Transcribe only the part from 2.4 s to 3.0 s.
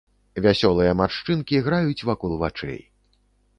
вачэй.